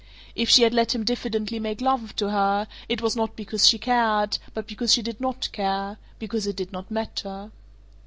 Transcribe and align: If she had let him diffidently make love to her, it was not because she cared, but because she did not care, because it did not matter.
If 0.33 0.49
she 0.49 0.63
had 0.63 0.73
let 0.73 0.95
him 0.95 1.03
diffidently 1.03 1.59
make 1.59 1.79
love 1.79 2.15
to 2.15 2.31
her, 2.31 2.65
it 2.89 3.03
was 3.03 3.15
not 3.15 3.35
because 3.35 3.67
she 3.67 3.77
cared, 3.77 4.39
but 4.55 4.65
because 4.65 4.91
she 4.91 5.03
did 5.03 5.21
not 5.21 5.51
care, 5.51 5.99
because 6.17 6.47
it 6.47 6.55
did 6.55 6.71
not 6.73 6.89
matter. 6.89 7.51